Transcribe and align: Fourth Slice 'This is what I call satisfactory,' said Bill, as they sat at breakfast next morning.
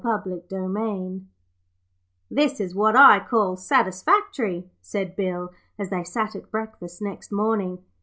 Fourth 0.03 0.23
Slice 0.49 1.19
'This 2.31 2.59
is 2.59 2.73
what 2.73 2.95
I 2.95 3.19
call 3.19 3.55
satisfactory,' 3.55 4.67
said 4.81 5.15
Bill, 5.15 5.51
as 5.77 5.91
they 5.91 6.03
sat 6.03 6.35
at 6.35 6.49
breakfast 6.49 7.03
next 7.03 7.31
morning. 7.31 7.83